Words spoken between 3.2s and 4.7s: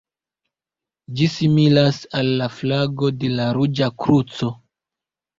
de la Ruĝa Kruco.